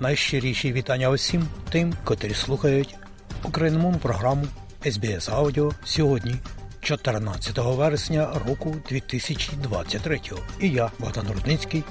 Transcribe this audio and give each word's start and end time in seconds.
Найщиріші 0.00 0.72
вітання 0.72 1.10
усім 1.10 1.48
тим, 1.70 1.94
котрі 2.04 2.34
слухають 2.34 2.96
українську 3.44 3.94
програму 4.02 4.46
SBS 4.84 5.30
Audio 5.30 5.72
сьогодні, 5.84 6.36
14 6.80 7.58
вересня 7.58 8.28
року 8.46 8.76
2023. 8.88 10.20
І 10.60 10.68
я, 10.68 10.90
Богдан 10.98 11.26
Рудницький, 11.34 11.84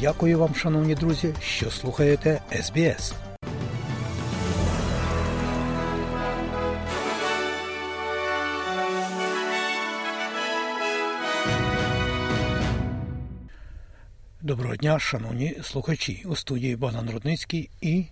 дякую 0.00 0.38
вам, 0.38 0.54
шановні 0.54 0.94
друзі, 0.94 1.34
що 1.40 1.70
слухаєте 1.70 2.40
SBS. 2.52 3.23
Доброго 14.44 14.76
дня, 14.76 14.98
шановні 14.98 15.54
слухачі. 15.62 16.22
У 16.26 16.36
студії 16.36 16.76
Богдан 16.76 17.10
Рудницький 17.10 17.70
і 17.80 18.04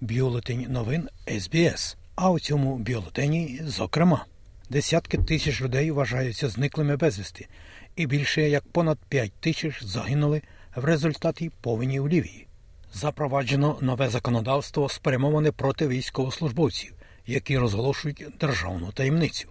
бюлетень 0.00 0.66
новин 0.68 1.08
СБС. 1.40 1.96
А 2.14 2.30
у 2.30 2.40
цьому 2.40 2.76
бюлетені, 2.76 3.60
зокрема, 3.64 4.24
десятки 4.68 5.18
тисяч 5.18 5.60
людей 5.60 5.90
вважаються 5.90 6.48
зниклими 6.48 6.96
безвісти, 6.96 7.48
і 7.96 8.06
більше 8.06 8.48
як 8.48 8.64
понад 8.68 8.98
5 9.08 9.32
тисяч 9.40 9.84
загинули 9.84 10.42
в 10.76 10.84
результаті 10.84 11.50
повені 11.60 12.00
в 12.00 12.08
Лівії. 12.08 12.46
Запроваджено 12.94 13.78
нове 13.80 14.08
законодавство, 14.08 14.88
спрямоване 14.88 15.52
проти 15.52 15.88
військовослужбовців, 15.88 16.92
які 17.26 17.58
розголошують 17.58 18.26
державну 18.40 18.92
таємницю. 18.92 19.48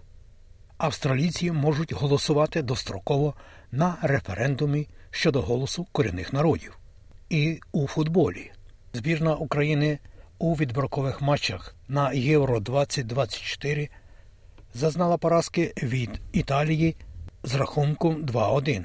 Австралійці 0.78 1.52
можуть 1.52 1.92
голосувати 1.92 2.62
достроково 2.62 3.34
на 3.72 3.96
референдумі 4.02 4.86
щодо 5.10 5.42
голосу 5.42 5.86
корінних 5.92 6.32
народів. 6.32 6.78
І 7.30 7.60
у 7.72 7.86
футболі 7.86 8.50
збірна 8.92 9.34
України 9.34 9.98
у 10.38 10.54
відброкових 10.54 11.20
матчах 11.20 11.74
на 11.88 12.12
Євро 12.12 12.60
2024 12.60 13.88
зазнала 14.74 15.16
поразки 15.18 15.72
від 15.82 16.20
Італії 16.32 16.96
з 17.42 17.54
рахунком 17.54 18.24
2-1. 18.24 18.84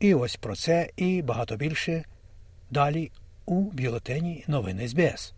І 0.00 0.14
ось 0.14 0.36
про 0.36 0.56
це 0.56 0.90
і 0.96 1.22
багато 1.22 1.56
більше 1.56 2.04
далі 2.70 3.10
у 3.46 3.60
бюлетені 3.60 4.44
новини 4.48 4.88
СБС. 4.88 5.34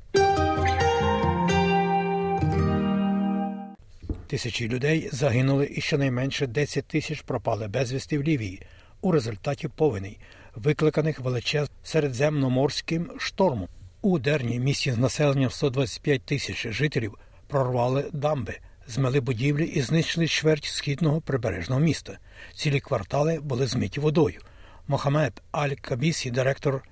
Тисячі 4.27 4.69
людей 4.69 5.09
загинули 5.13 5.70
і 5.77 5.81
щонайменше 5.81 6.47
10 6.47 6.87
тисяч 6.87 7.20
пропали 7.20 7.69
безвісти 7.69 8.19
в 8.19 8.23
Лівії 8.23 8.63
у 9.05 9.13
результаті 9.13 9.69
повеней, 9.69 10.19
викликаних 10.55 11.21
величез 11.21 11.71
середземноморським 11.83 13.11
штормом. 13.19 13.69
У 14.03 14.19
Дерні 14.19 14.59
місті 14.59 14.93
з 14.93 14.99
населенням 14.99 15.51
125 15.51 16.23
тисяч 16.23 16.67
жителів 16.69 17.19
прорвали 17.47 18.11
дамби, 18.13 18.59
змели 18.87 19.21
будівлі 19.21 19.65
і 19.65 19.81
знищили 19.81 20.29
чверть 20.29 20.65
східного 20.65 21.21
прибережного 21.21 21.81
міста. 21.81 22.19
Цілі 22.55 22.81
квартали 22.81 23.41
були 23.41 23.67
змиті 23.67 24.01
водою. 24.01 24.41
Мохамед 24.89 25.43
Аль-Кабісі, 25.53 26.31
директор 26.31 26.83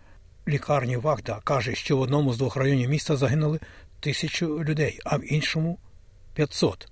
лікарні 0.48 0.96
Вагда, 0.96 1.40
каже, 1.44 1.74
що 1.74 1.96
в 1.96 2.00
одному 2.00 2.32
з 2.32 2.38
двох 2.38 2.56
районів 2.56 2.90
міста 2.90 3.16
загинули 3.16 3.58
тисячу 4.00 4.64
людей, 4.64 5.00
а 5.04 5.16
в 5.16 5.32
іншому 5.32 5.78
500. 6.34 6.91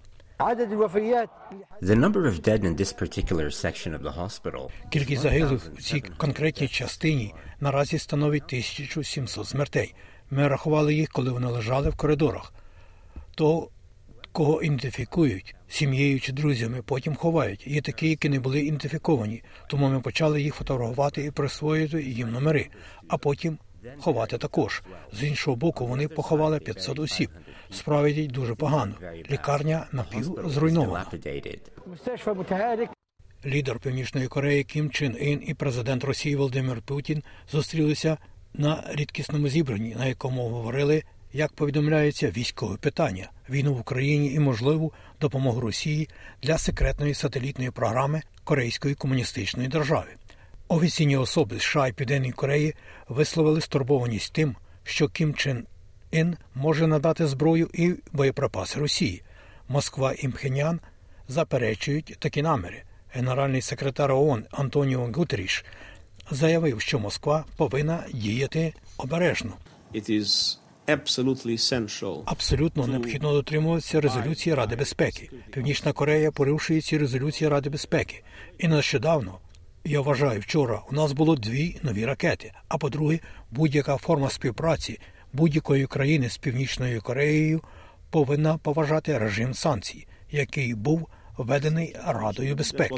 The 1.82 1.96
number 1.96 2.26
of 2.26 2.40
dead 2.42 2.64
in 2.64 2.76
this 2.76 2.92
particular 2.92 3.50
section 3.50 3.94
of 3.98 4.02
the 4.02 4.12
hospital 4.12 4.70
Кількість 4.90 5.22
загиблих 5.22 5.70
у 5.78 5.80
цій 5.80 6.00
конкретній 6.00 6.68
частині 6.68 7.34
наразі 7.60 7.98
становить 7.98 8.42
1700 8.42 9.46
смертей. 9.46 9.94
Ми 10.30 10.48
рахували 10.48 10.94
їх, 10.94 11.08
коли 11.08 11.30
вони 11.30 11.46
лежали 11.46 11.90
в 11.90 11.96
коридорах. 11.96 12.52
То, 13.34 13.68
кого 14.32 14.62
ідентифікують 14.62 15.54
сім'єю 15.68 16.20
чи 16.20 16.32
друзями, 16.32 16.82
потім 16.84 17.14
ховають. 17.14 17.66
Є 17.66 17.80
такі, 17.80 18.08
які 18.08 18.28
не 18.28 18.40
були 18.40 18.60
ідентифіковані, 18.60 19.42
тому 19.68 19.88
ми 19.88 20.00
почали 20.00 20.42
їх 20.42 20.54
фотографувати 20.54 21.24
і 21.24 21.30
присвоїти 21.30 22.02
їм 22.02 22.32
номери, 22.32 22.68
а 23.08 23.18
потім 23.18 23.58
ховати 23.98 24.38
також. 24.38 24.82
З 25.12 25.24
іншого 25.24 25.56
боку, 25.56 25.86
вони 25.86 26.08
поховали 26.08 26.60
500 26.60 26.98
осіб. 26.98 27.30
Справа 27.70 28.08
йдуть 28.08 28.30
дуже 28.30 28.54
погано. 28.54 28.94
Лікарня 29.30 29.86
напів 29.92 30.38
зруйнована. 30.44 31.06
Лідер 33.46 33.78
Північної 33.78 34.28
Кореї 34.28 34.64
Кім 34.64 34.90
Чен 34.90 35.16
Ін 35.20 35.42
і 35.46 35.54
президент 35.54 36.04
Росії 36.04 36.36
Володимир 36.36 36.82
Путін 36.82 37.22
зустрілися 37.52 38.16
на 38.54 38.84
рідкісному 38.90 39.48
зібранні, 39.48 39.94
на 39.94 40.06
якому 40.06 40.48
говорили, 40.48 41.02
як 41.32 41.52
повідомляється, 41.52 42.30
військове 42.30 42.76
питання, 42.76 43.30
війну 43.50 43.74
в 43.74 43.80
Україні 43.80 44.32
і 44.32 44.38
можливу 44.38 44.92
допомогу 45.20 45.60
Росії 45.60 46.08
для 46.42 46.58
секретної 46.58 47.14
сателітної 47.14 47.70
програми 47.70 48.22
Корейської 48.44 48.94
комуністичної 48.94 49.68
держави. 49.68 50.08
Офіційні 50.72 51.16
особи 51.16 51.60
США 51.60 51.86
і 51.86 51.92
Південної 51.92 52.32
Кореї 52.32 52.74
висловили 53.08 53.60
стурбованість 53.60 54.32
тим, 54.32 54.56
що 54.84 55.08
Кім 55.08 55.34
Чен 55.34 55.66
Ін 56.10 56.36
може 56.54 56.86
надати 56.86 57.26
зброю 57.26 57.70
і 57.74 57.94
боєприпаси 58.12 58.80
Росії. 58.80 59.22
Москва 59.68 60.12
і 60.18 60.28
Мхенян 60.28 60.80
заперечують 61.28 62.16
такі 62.18 62.42
наміри. 62.42 62.82
Генеральний 63.12 63.60
секретар 63.60 64.12
ООН 64.12 64.44
Антоніо 64.50 65.10
Гутеріш 65.14 65.64
заявив, 66.30 66.80
що 66.80 66.98
Москва 66.98 67.44
повинна 67.56 68.04
діяти 68.12 68.72
обережно. 68.96 69.52
It 69.94 70.10
is 70.10 70.56
Абсолютно 72.24 72.86
необхідно 72.86 73.32
дотримуватися 73.32 74.00
резолюції 74.00 74.54
Ради 74.54 74.76
безпеки. 74.76 75.30
Північна 75.52 75.92
Корея 75.92 76.30
порушує 76.30 76.80
ці 76.80 76.98
резолюції 76.98 77.48
Ради 77.48 77.70
безпеки. 77.70 78.22
І 78.58 78.68
нещодавно, 78.68 79.38
я 79.90 80.00
вважаю, 80.00 80.40
вчора 80.40 80.82
у 80.90 80.94
нас 80.94 81.12
було 81.12 81.36
дві 81.36 81.76
нові 81.82 82.04
ракети. 82.04 82.52
А 82.68 82.78
по-друге, 82.78 83.18
будь-яка 83.50 83.96
форма 83.96 84.30
співпраці 84.30 85.00
будь-якої 85.32 85.86
країни 85.86 86.28
з 86.28 86.38
Північною 86.38 87.02
Кореєю 87.02 87.62
повинна 88.10 88.58
поважати 88.58 89.18
режим 89.18 89.54
санкцій, 89.54 90.06
який 90.30 90.74
був 90.74 91.08
введений 91.38 91.96
Радою 92.06 92.56
безпеки. 92.56 92.94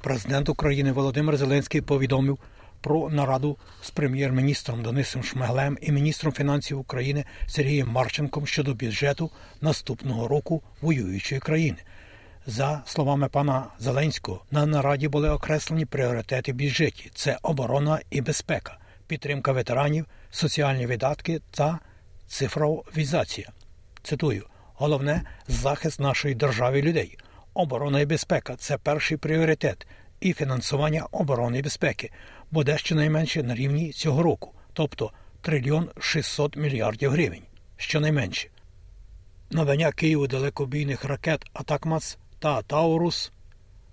Президент 0.00 0.48
України 0.48 0.92
Володимир 0.92 1.36
Зеленський 1.36 1.80
повідомив 1.80 2.38
про 2.80 3.10
нараду 3.10 3.56
з 3.82 3.90
прем'єр-міністром 3.90 4.82
Денисом 4.82 5.22
Шмиглем 5.22 5.78
і 5.80 5.92
міністром 5.92 6.32
фінансів 6.32 6.78
України 6.78 7.24
Сергієм 7.46 7.88
Марченком 7.88 8.46
щодо 8.46 8.74
бюджету 8.74 9.30
наступного 9.60 10.28
року 10.28 10.62
воюючої 10.80 11.40
країни. 11.40 11.78
За 12.46 12.82
словами 12.86 13.28
пана 13.28 13.66
Зеленського, 13.78 14.44
на 14.50 14.66
нараді 14.66 15.08
були 15.08 15.30
окреслені 15.30 15.84
пріоритети 15.84 16.52
в 16.52 16.54
бюджеті: 16.54 17.10
це 17.14 17.38
оборона 17.42 18.00
і 18.10 18.20
безпека, 18.20 18.78
підтримка 19.06 19.52
ветеранів, 19.52 20.06
соціальні 20.30 20.86
видатки 20.86 21.40
та 21.50 21.78
цифровізація. 22.26 23.48
Цитую: 24.02 24.46
головне 24.74 25.22
захист 25.48 26.00
нашої 26.00 26.34
держави 26.34 26.82
людей. 26.82 27.18
Оборона 27.54 28.00
і 28.00 28.06
безпека 28.06 28.56
це 28.56 28.78
перший 28.78 29.16
пріоритет, 29.16 29.86
і 30.20 30.32
фінансування 30.32 31.06
оборони 31.12 31.58
і 31.58 31.62
безпеки 31.62 32.10
буде 32.50 32.78
щонайменше 32.78 33.42
на 33.42 33.54
рівні 33.54 33.92
цього 33.92 34.22
року, 34.22 34.52
тобто 34.72 35.12
трильйон 35.40 35.90
600 36.00 36.56
мільярдів 36.56 37.10
гривень. 37.10 37.42
Щонайменше. 37.76 38.48
Надання 39.50 39.92
Києву 39.92 40.26
далекобійних 40.26 41.04
ракет 41.04 41.44
Атакмац 41.52 42.18
та 42.44 42.62
Таурус 42.62 43.32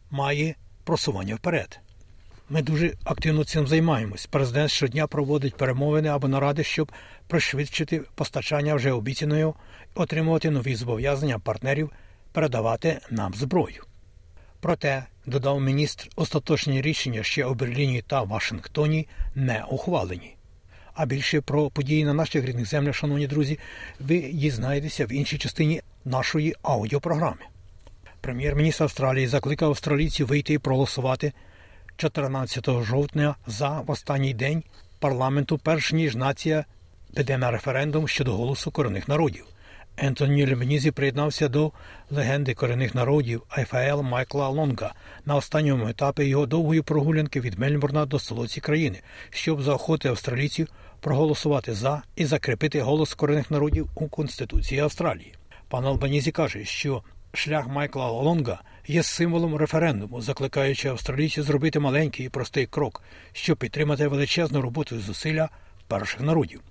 має 0.09 0.55
просування 0.83 1.35
вперед. 1.35 1.79
Ми 2.49 2.61
дуже 2.61 2.93
активно 3.03 3.43
цим 3.43 3.67
займаємось. 3.67 4.25
Президент 4.25 4.71
щодня 4.71 5.07
проводить 5.07 5.55
перемовини 5.55 6.09
або 6.09 6.27
наради, 6.27 6.63
щоб 6.63 6.91
пришвидшити 7.27 8.01
постачання 8.15 8.75
вже 8.75 8.91
обіцяною, 8.91 9.53
отримувати 9.95 10.49
нові 10.49 10.75
зобов'язання 10.75 11.39
партнерів, 11.39 11.91
передавати 12.31 12.99
нам 13.11 13.33
зброю. 13.33 13.83
Проте, 14.59 15.05
додав 15.25 15.61
міністр, 15.61 16.09
остаточні 16.15 16.81
рішення 16.81 17.23
ще 17.23 17.45
у 17.45 17.53
Берліні 17.53 18.01
та 18.01 18.21
Вашингтоні 18.21 19.07
не 19.35 19.63
ухвалені. 19.69 20.35
А 20.93 21.05
більше 21.05 21.41
про 21.41 21.69
події 21.69 22.05
на 22.05 22.13
наших 22.13 22.45
рідних 22.45 22.65
землях, 22.65 22.95
шановні 22.95 23.27
друзі, 23.27 23.59
ви 23.99 24.21
дізнаєтеся 24.21 25.05
в 25.05 25.11
іншій 25.11 25.37
частині 25.37 25.81
нашої 26.05 26.55
аудіопрограми. 26.61 27.41
Прем'єр-міністр 28.21 28.83
Австралії 28.83 29.27
закликав 29.27 29.69
австралійців 29.69 30.27
вийти 30.27 30.53
і 30.53 30.57
проголосувати 30.57 31.33
14 31.97 32.69
жовтня 32.83 33.35
за 33.47 33.83
останній 33.87 34.33
день 34.33 34.63
парламенту, 34.99 35.57
перш 35.57 35.93
ніж 35.93 36.15
нація 36.15 36.65
піде 37.15 37.37
на 37.37 37.51
референдум 37.51 38.07
щодо 38.07 38.33
голосу 38.33 38.71
корінних 38.71 39.07
народів. 39.07 39.45
Ентоні 39.97 40.47
Лебенізі 40.47 40.91
приєднався 40.91 41.47
до 41.47 41.71
легенди 42.09 42.53
корінних 42.53 42.95
народів 42.95 43.43
АФЛ 43.49 44.01
Майкла 44.01 44.47
Лонга 44.49 44.93
на 45.25 45.35
останньому 45.35 45.87
етапі 45.87 46.23
його 46.23 46.45
довгої 46.45 46.81
прогулянки 46.81 47.41
від 47.41 47.59
Мельбурна 47.59 48.05
до 48.05 48.19
столиці 48.19 48.61
країни, 48.61 49.01
щоб 49.29 49.61
заохотити 49.61 50.09
австралійців 50.09 50.67
проголосувати 50.99 51.73
за 51.73 52.01
і 52.15 52.25
закріпити 52.25 52.81
голос 52.81 53.13
корінних 53.13 53.51
народів 53.51 53.89
у 53.95 54.07
Конституції 54.07 54.81
Австралії. 54.81 55.33
Пан 55.67 55.85
Албанізі 55.85 56.31
каже, 56.31 56.65
що 56.65 57.03
шлях 57.33 57.67
Майкла 57.67 58.11
Лонга 58.11 58.61
є 58.87 59.03
символом 59.03 59.55
референдуму, 59.55 60.21
закликаючи 60.21 60.89
австралійців 60.89 61.43
зробити 61.43 61.79
маленький 61.79 62.25
і 62.25 62.29
простий 62.29 62.65
крок, 62.65 63.03
щоб 63.33 63.57
підтримати 63.57 64.07
величезну 64.07 64.61
роботу 64.61 64.95
і 64.95 64.99
зусилля 64.99 65.49
перших 65.87 66.21
народів. 66.21 66.61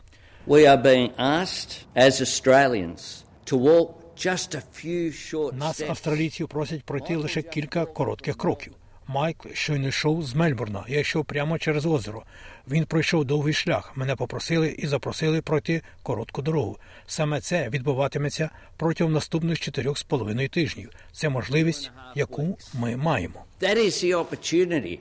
We 0.47 0.67
are 0.67 0.83
being 0.83 1.11
asked 1.19 1.85
as 1.97 2.21
Australians 2.21 3.25
to 3.47 3.59
walk 3.59 3.89
just 4.17 4.55
a 4.55 4.63
few 4.75 5.13
short 5.13 5.55
Нас, 5.55 5.81
австралійців, 5.81 6.49
просять 6.49 6.85
пройти 6.85 7.17
лише 7.17 7.43
кілька 7.43 7.87
коротких 7.87 8.37
кроків. 8.37 8.73
Майк 9.13 9.47
щойно 9.55 9.89
йшов 9.89 10.23
з 10.23 10.35
Мельбурна. 10.35 10.85
Я 10.89 11.01
йшов 11.01 11.25
прямо 11.25 11.59
через 11.59 11.87
озеро. 11.87 12.23
Він 12.69 12.85
пройшов 12.85 13.25
довгий 13.25 13.55
шлях. 13.55 13.97
Мене 13.97 14.17
попросили 14.17 14.69
і 14.79 14.87
запросили 14.87 15.43
пройти 15.43 15.83
коротку 16.03 16.43
дорогу. 16.43 16.79
Саме 17.07 17.41
це 17.41 17.69
відбуватиметься 17.69 18.51
протягом 18.77 19.13
наступних 19.13 19.61
чотирьох 19.61 19.99
з 19.99 20.03
половиною 20.03 20.49
тижнів. 20.49 20.91
Це 21.13 21.29
можливість, 21.29 21.91
яку 22.15 22.59
ми 22.75 22.97
маємо. 22.97 23.45
That 23.61 23.77
is 23.77 24.05
the 24.05 24.25
opportunity 24.25 24.99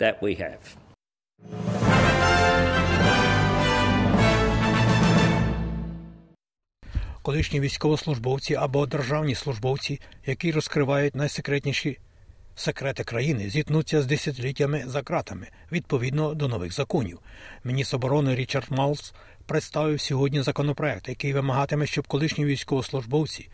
that 0.00 0.20
we 0.20 0.40
have. 0.40 0.58
колишні 7.22 7.60
військовослужбовці 7.60 8.54
або 8.54 8.86
державні 8.86 9.34
службовці, 9.34 10.00
які 10.26 10.52
розкривають 10.52 11.14
найсекретніші 11.14 11.98
секрети 12.56 13.04
країни, 13.04 13.50
зіткнуться 13.50 14.02
з 14.02 14.06
десятиліттями 14.06 14.84
за 14.86 15.02
ґратами 15.02 15.48
відповідно 15.72 16.34
до 16.34 16.48
нових 16.48 16.72
законів. 16.72 17.18
Міністр 17.64 17.96
оборони 17.96 18.34
Річард 18.34 18.66
Малс 18.70 19.14
представив 19.46 20.00
сьогодні 20.00 20.42
законопроект, 20.42 21.08
який 21.08 21.32
вимагатиме, 21.32 21.86
щоб 21.86 22.06
колишні 22.06 22.44
військовослужбовці 22.44 23.48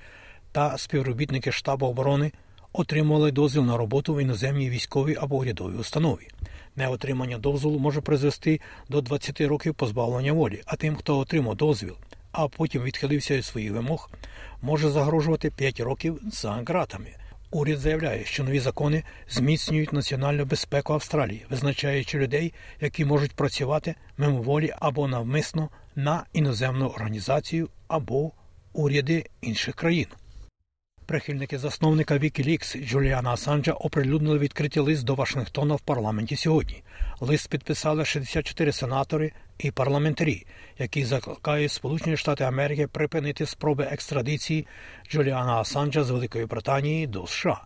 та 0.52 0.78
співробітники 0.78 1.52
штабу 1.52 1.86
оборони 1.86 2.32
отримували 2.72 3.32
дозвіл 3.32 3.64
на 3.64 3.76
роботу 3.76 4.14
в 4.14 4.22
іноземній 4.22 4.70
військовій 4.70 5.16
або 5.20 5.36
урядовій 5.36 5.76
установі. 5.76 6.28
Неотримання 6.76 7.38
дозволу 7.38 7.78
може 7.78 8.00
призвести 8.00 8.60
до 8.88 9.00
20 9.00 9.40
років 9.40 9.74
позбавлення 9.74 10.32
волі, 10.32 10.62
а 10.66 10.76
тим, 10.76 10.96
хто 10.96 11.18
отримав 11.18 11.56
дозвіл, 11.56 11.96
а 12.32 12.48
потім 12.48 12.82
відхилився 12.82 13.36
від 13.36 13.44
своїх 13.44 13.72
вимог, 13.72 14.10
може 14.62 14.90
загрожувати 14.90 15.50
5 15.50 15.80
років 15.80 16.20
за 16.32 16.52
ґратами. 16.52 17.10
Уряд 17.54 17.78
заявляє, 17.78 18.24
що 18.24 18.44
нові 18.44 18.60
закони 18.60 19.02
зміцнюють 19.28 19.92
національну 19.92 20.44
безпеку 20.44 20.92
Австралії, 20.92 21.46
визначаючи 21.50 22.18
людей, 22.18 22.54
які 22.80 23.04
можуть 23.04 23.32
працювати 23.32 23.94
мимоволі 24.18 24.74
або 24.80 25.08
навмисно 25.08 25.68
на 25.96 26.24
іноземну 26.32 26.86
організацію 26.86 27.68
або 27.88 28.32
уряди 28.72 29.26
інших 29.40 29.74
країн. 29.74 30.06
Прихильники 31.06 31.58
засновника 31.58 32.14
Wikileaks 32.14 32.86
Джуліана 32.86 33.30
Асанджа 33.30 33.72
оприлюднили 33.72 34.38
відкритий 34.38 34.82
лист 34.82 35.04
до 35.04 35.14
Вашингтона 35.14 35.74
в 35.74 35.80
парламенті 35.80 36.36
сьогодні. 36.36 36.82
Лист 37.20 37.48
підписали 37.48 38.04
64 38.04 38.72
сенатори 38.72 39.32
і 39.58 39.70
парламентарі, 39.70 40.46
які 40.78 41.04
закликають 41.04 41.72
Сполучені 41.72 42.16
Штати 42.16 42.44
Америки 42.44 42.86
припинити 42.86 43.46
спроби 43.46 43.84
екстрадиції 43.84 44.66
Джуліана 45.10 45.52
Асанджа 45.52 46.04
з 46.04 46.10
Великої 46.10 46.46
Британії 46.46 47.06
до 47.06 47.26
США. 47.26 47.60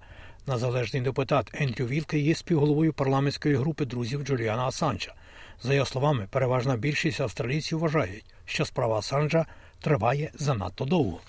Незалежний 0.46 1.02
депутат 1.02 1.50
Ендрю 1.54 1.86
Вілке 1.86 2.18
є 2.18 2.34
співголовою 2.34 2.92
парламентської 2.92 3.54
групи 3.54 3.84
друзів 3.84 4.22
Джуліана 4.24 4.66
Асанджа. 4.66 5.14
За 5.62 5.74
його 5.74 5.86
словами, 5.86 6.26
переважна 6.30 6.76
більшість 6.76 7.20
австралійців 7.20 7.78
вважають, 7.78 8.24
що 8.44 8.64
справа 8.64 8.98
Асанджа 8.98 9.46
триває 9.80 10.30
занадто 10.34 10.84
довго. 10.84 11.20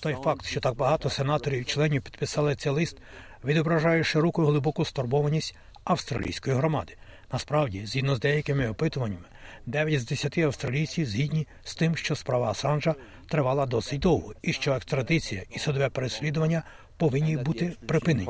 Той 0.00 0.14
факт, 0.14 0.46
що 0.46 0.60
так 0.60 0.76
багато 0.76 1.10
сенаторів 1.10 1.60
і 1.60 1.64
членів 1.64 2.02
підписали 2.02 2.54
цей 2.54 2.72
лист, 2.72 2.96
відображає 3.44 4.04
широку 4.04 4.42
і 4.42 4.46
глибоку 4.46 4.84
стурбованість 4.84 5.56
австралійської 5.84 6.56
громади. 6.56 6.96
Насправді, 7.32 7.86
згідно 7.86 8.16
з 8.16 8.20
деякими 8.20 8.68
опитуваннями, 8.68 9.24
9 9.66 10.00
з 10.00 10.06
10 10.06 10.38
австралійців 10.38 11.06
згідні 11.06 11.46
з 11.64 11.74
тим, 11.74 11.96
що 11.96 12.16
справа 12.16 12.50
Асанжа 12.50 12.94
тривала 13.28 13.66
досить 13.66 14.00
довго, 14.00 14.34
і 14.42 14.52
що 14.52 14.72
екстрадиція 14.72 15.42
і 15.50 15.58
судове 15.58 15.88
переслідування 15.88 16.62
повинні 16.96 17.36
бути 17.36 17.72
припинені. 17.86 18.28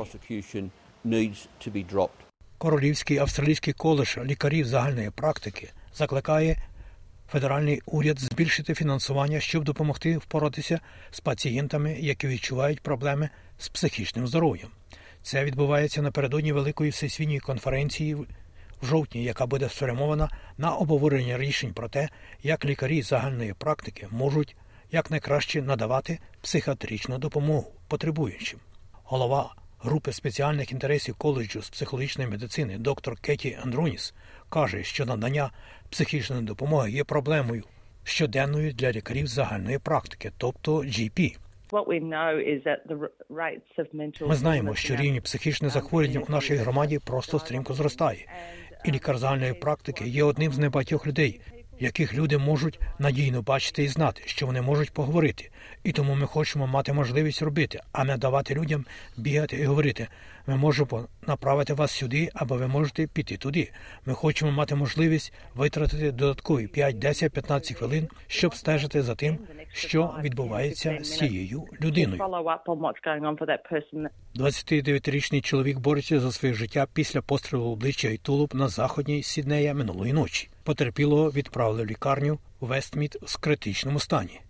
Королівський 2.57 3.17
австралійський 3.17 3.73
коледж 3.73 4.17
лікарів 4.17 4.67
загальної 4.67 5.09
практики 5.09 5.71
закликає 5.93 6.57
федеральний 7.31 7.81
уряд 7.85 8.19
збільшити 8.19 8.73
фінансування, 8.73 9.39
щоб 9.39 9.63
допомогти 9.63 10.17
впоратися 10.17 10.79
з 11.11 11.19
пацієнтами, 11.19 11.95
які 11.99 12.27
відчувають 12.27 12.81
проблеми 12.81 13.29
з 13.57 13.69
психічним 13.69 14.27
здоров'ям. 14.27 14.69
Це 15.21 15.43
відбувається 15.43 16.01
напередодні 16.01 16.51
великої 16.51 16.91
всесвітньої 16.91 17.39
конференції 17.39 18.15
в 18.15 18.27
жовтні, 18.83 19.23
яка 19.23 19.45
буде 19.45 19.69
спрямована 19.69 20.29
на 20.57 20.71
обговорення 20.71 21.37
рішень 21.37 21.73
про 21.73 21.89
те, 21.89 22.09
як 22.43 22.65
лікарі 22.65 23.01
загальної 23.01 23.53
практики 23.53 24.07
можуть 24.11 24.55
якнайкраще 24.91 25.61
надавати 25.61 26.19
психіатричну 26.41 27.17
допомогу 27.17 27.71
потребуючим. 27.87 28.59
Голова 29.03 29.55
групи 29.85 30.11
спеціальних 30.11 30.71
інтересів 30.71 31.15
коледжу 31.15 31.61
з 31.61 31.69
психологічної 31.69 32.29
медицини 32.29 32.77
доктор 32.77 33.15
Кеті 33.21 33.57
Андроніс 33.63 34.13
каже, 34.49 34.83
що 34.83 35.05
надання 35.05 35.51
психічної 35.89 36.41
допомоги 36.41 36.91
є 36.91 37.03
проблемою 37.03 37.63
щоденною 38.03 38.73
для 38.73 38.91
лікарів 38.91 39.27
загальної 39.27 39.79
практики, 39.79 40.31
тобто 40.37 40.77
GP. 40.77 41.37
Ми 44.21 44.35
знаємо, 44.35 44.75
що 44.75 44.95
рівень 44.95 45.21
психічних 45.21 45.71
захворювань 45.71 46.23
у 46.27 46.31
нашій 46.31 46.55
громаді 46.55 46.99
просто 46.99 47.39
стрімко 47.39 47.73
зростає, 47.73 48.25
і 48.85 48.91
лікар 48.91 49.17
загальної 49.17 49.53
практики 49.53 50.07
є 50.07 50.23
одним 50.23 50.51
з 50.51 50.57
небагатьох 50.57 51.07
людей, 51.07 51.41
яких 51.79 52.13
люди 52.13 52.37
можуть 52.37 52.79
надійно 52.99 53.41
бачити 53.41 53.83
і 53.83 53.87
знати, 53.87 54.21
що 54.25 54.45
вони 54.45 54.61
можуть 54.61 54.93
поговорити. 54.93 55.49
І 55.83 55.91
тому 55.91 56.15
ми 56.15 56.27
хочемо 56.27 56.67
мати 56.67 56.93
можливість 56.93 57.41
робити, 57.41 57.79
а 57.91 58.03
не 58.03 58.17
давати 58.17 58.55
людям 58.55 58.85
бігати 59.17 59.57
і 59.57 59.65
говорити. 59.65 60.07
Ми 60.47 60.55
можемо 60.55 61.07
направити 61.27 61.73
вас 61.73 61.91
сюди, 61.91 62.29
або 62.33 62.55
ви 62.55 62.67
можете 62.67 63.07
піти 63.07 63.37
туди. 63.37 63.71
Ми 64.05 64.13
хочемо 64.13 64.51
мати 64.51 64.75
можливість 64.75 65.33
витратити 65.55 66.11
додаткові 66.11 66.67
5, 66.67 66.99
10, 66.99 67.31
15 67.31 67.77
хвилин, 67.77 68.07
щоб 68.27 68.55
стежити 68.55 69.01
за 69.01 69.15
тим, 69.15 69.37
що 69.73 70.15
відбувається 70.21 70.97
з 71.01 71.17
цією 71.17 71.65
людиною. 71.81 72.21
follow 72.21 72.43
up 72.43 72.63
on 72.65 72.79
what's 72.79 73.01
going 73.07 73.21
on 73.21 73.37
for 73.37 73.47
that 73.47 73.59
person. 73.71 74.07
29-річний 74.35 75.41
чоловік 75.41 75.79
бореться 75.79 76.19
за 76.19 76.31
своє 76.31 76.53
життя 76.53 76.87
після 76.93 77.21
пострілу 77.21 77.65
в 77.65 77.71
обличчя 77.71 78.09
і 78.09 78.17
тулуб 78.17 78.55
на 78.55 78.67
заходній 78.67 79.23
Сіднея 79.23 79.73
минулої 79.73 80.13
ночі. 80.13 80.49
Потерпілого 80.63 81.31
відправили 81.31 81.83
в 81.83 81.85
лікарню 81.85 82.39
Вестміт 82.59 83.17
з 83.25 83.35
критичному 83.35 83.99
стані. 83.99 84.41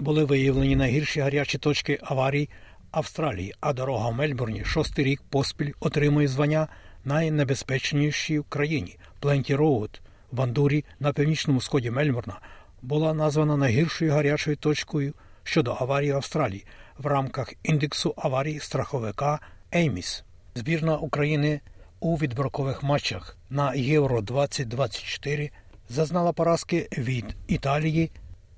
Були 0.00 0.24
виявлені 0.24 0.76
найгірші 0.76 1.20
гарячі 1.20 1.58
точки 1.58 1.98
аварій 2.02 2.48
Австралії, 2.90 3.54
а 3.60 3.72
дорога 3.72 4.08
в 4.08 4.14
Мельбурні 4.14 4.64
шостий 4.64 5.04
рік 5.04 5.22
поспіль 5.30 5.72
отримує 5.80 6.28
звання 6.28 6.68
найнебезпечнішій 7.04 8.38
в 8.38 8.44
країні. 8.44 8.98
Пленті 9.20 9.54
Роуд 9.54 10.00
в 10.32 10.36
Бандурі 10.36 10.84
на 11.00 11.12
північному 11.12 11.60
сході 11.60 11.90
Мельбурна 11.90 12.40
була 12.82 13.14
названа 13.14 13.56
найгіршою 13.56 14.12
гарячою 14.12 14.56
точкою 14.56 15.14
щодо 15.44 15.76
аварії 15.80 16.10
Австралії 16.10 16.64
в 16.98 17.06
рамках 17.06 17.54
індексу 17.62 18.14
аварій 18.16 18.58
страховика 18.58 19.40
Ейміс. 19.74 20.24
Збірна 20.54 20.96
України 20.96 21.60
у 22.00 22.16
відбіркових 22.16 22.82
матчах 22.82 23.36
на 23.50 23.74
Євро 23.74 24.20
2024 24.20 25.50
зазнала 25.88 26.32
поразки 26.32 26.88
від 26.98 27.36
Італії 27.48 28.10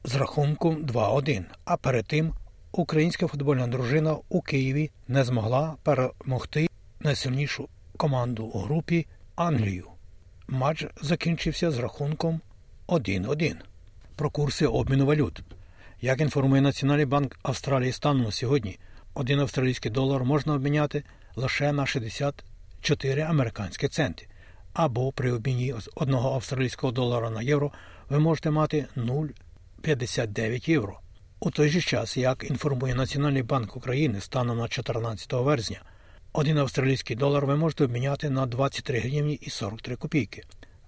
з 0.04 0.14
рахунком 0.14 0.76
2-1. 0.76 1.44
А 1.64 1.76
перед 1.76 2.06
тим 2.06 2.34
українська 2.72 3.26
футбольна 3.26 3.66
дружина 3.66 4.16
у 4.28 4.40
Києві 4.40 4.90
не 5.08 5.24
змогла 5.24 5.76
перемогти 5.82 6.68
найсильнішу 7.00 7.68
команду 7.96 8.44
у 8.44 8.58
групі 8.58 9.06
Англію. 9.34 9.86
Матч 10.48 10.86
закінчився 11.02 11.70
з 11.70 11.78
рахунком 11.78 12.40
1-1. 12.88 13.54
Про 14.16 14.30
курси 14.30 14.66
обміну 14.66 15.06
валют. 15.06 15.42
Як 16.00 16.20
інформує 16.20 16.62
Національний 16.62 17.06
банк 17.06 17.38
Австралії 17.42 17.92
станом 17.92 18.22
на 18.22 18.32
сьогодні, 18.32 18.78
один 19.14 19.40
австралійський 19.40 19.90
долар 19.90 20.24
можна 20.24 20.54
обміняти 20.54 21.04
лише 21.36 21.72
на 21.72 21.86
64 21.86 23.22
американські 23.22 23.88
центи. 23.88 24.26
Або 24.72 25.12
при 25.12 25.32
обміні 25.32 25.74
з 25.80 25.90
одного 25.94 26.34
австралійського 26.34 26.92
долара 26.92 27.30
на 27.30 27.42
євро 27.42 27.72
ви 28.08 28.18
можете 28.18 28.50
мати 28.50 28.86
59 29.82 30.68
євро. 30.68 31.00
У 31.40 31.50
той 31.50 31.68
же 31.68 31.80
час, 31.80 32.16
як 32.16 32.50
інформує 32.50 32.94
Національний 32.94 33.42
банк 33.42 33.76
України 33.76 34.20
станом 34.20 34.58
на 34.58 34.68
14 34.68 35.32
вересня, 35.32 35.82
один 36.32 36.58
австралійський 36.58 37.16
долар 37.16 37.46
ви 37.46 37.56
можете 37.56 37.84
обміняти 37.84 38.30
на 38.30 38.46
23 38.46 38.98
гривні 38.98 39.34
і 39.34 39.50
43 39.50 39.96
копійки. 39.96 40.42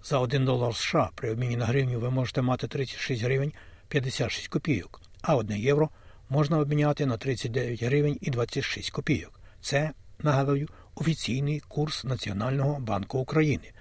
За 0.05 0.19
1 0.19 0.45
долар 0.45 0.75
США 0.75 1.11
при 1.15 1.31
обміні 1.31 1.57
на 1.57 1.65
гривню 1.65 2.01
ви 2.01 2.11
можете 2.11 2.43
мати 2.43 2.69
36 2.69 3.23
гривень 3.23 3.53
56 3.89 4.49
копійок, 4.49 5.03
а 5.23 5.37
1 5.37 5.57
євро 5.57 5.91
можна 6.29 6.59
обміняти 6.59 7.07
на 7.07 7.17
39 7.17 7.83
гривень 7.83 8.19
і 8.21 8.31
26 8.31 8.91
копійок. 8.91 9.41
Це, 9.61 9.91
нагадую, 10.19 10.69
офіційний 10.95 11.61
курс 11.61 12.05
Національного 12.05 12.81
банку 12.81 13.19
України. 13.19 13.73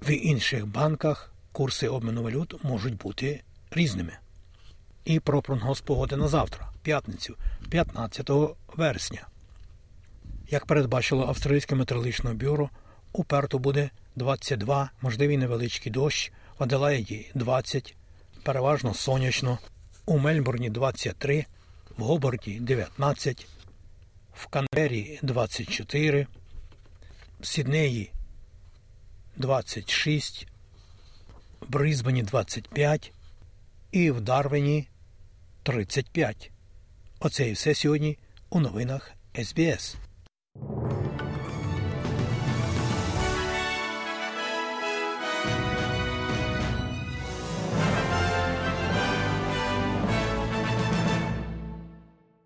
В 0.00 0.10
інших 0.10 0.66
банках 0.66 1.32
курси 1.52 1.88
обміну 1.88 2.22
валют 2.22 2.64
можуть 2.64 2.96
бути 2.96 3.42
різними. 3.70 4.21
І 5.04 5.20
про 5.20 5.42
прогноз 5.42 5.80
погоди 5.80 6.16
на 6.16 6.28
завтра, 6.28 6.68
п'ятницю, 6.82 7.36
15 7.70 8.30
вересня. 8.76 9.26
Як 10.50 10.66
передбачило 10.66 11.26
Австралійське 11.26 11.74
метеорологічне 11.74 12.34
бюро, 12.34 12.70
у 13.12 13.24
Перту 13.24 13.58
буде 13.58 13.90
22, 14.16 14.90
можливий 15.00 15.36
невеличкий 15.36 15.92
дощ, 15.92 16.32
в 16.58 16.62
Аделаїді 16.62 17.30
20, 17.34 17.96
переважно 18.42 18.94
сонячно, 18.94 19.58
у 20.06 20.18
Мельбурні 20.18 20.70
23, 20.70 21.46
в 21.96 22.02
Гоборді 22.02 22.60
19, 22.60 23.46
в 24.34 24.46
Канбері 24.46 25.18
24, 25.22 26.26
в 27.40 27.46
Сіднеї 27.46 28.12
26, 29.36 30.46
в 31.60 31.72
Брисбені 31.72 32.22
25 32.22 33.12
і 33.92 34.10
в 34.10 34.20
Дарвені 34.20 34.88
35. 35.62 36.50
Оце 37.20 37.48
і 37.48 37.52
все 37.52 37.74
сьогодні 37.74 38.18
у 38.50 38.60
новинах 38.60 39.12
СБС. 39.44 39.96